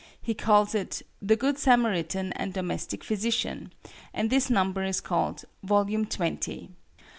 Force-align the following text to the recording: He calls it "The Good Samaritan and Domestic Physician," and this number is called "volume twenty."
He 0.19 0.33
calls 0.33 0.73
it 0.73 1.03
"The 1.21 1.35
Good 1.35 1.59
Samaritan 1.59 2.33
and 2.33 2.53
Domestic 2.55 3.03
Physician," 3.03 3.71
and 4.15 4.31
this 4.31 4.49
number 4.49 4.83
is 4.83 4.99
called 4.99 5.45
"volume 5.63 6.07
twenty." 6.07 6.71